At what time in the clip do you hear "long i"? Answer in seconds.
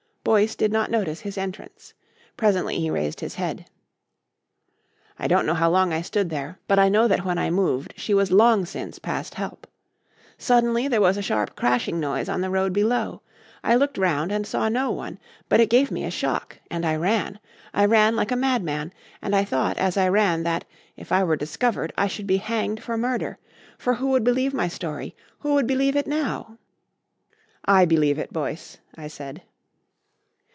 5.71-6.03